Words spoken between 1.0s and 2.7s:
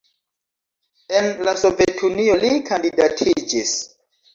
En la Sovetunio li